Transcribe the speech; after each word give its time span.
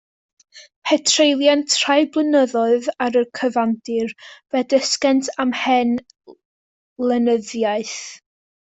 Pe 0.87 0.95
treulient 1.09 1.75
rai 1.81 1.97
blynyddoedd 2.15 2.89
ar 3.07 3.19
y 3.23 3.23
Cyfandir, 3.41 4.17
fe 4.51 4.65
ddysgent 4.73 5.33
am 5.47 5.55
hen 5.63 5.97
lenyddiaeth. 7.13 7.97